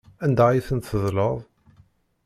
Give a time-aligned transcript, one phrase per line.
[0.23, 1.37] Anda ay tent-tedleḍ?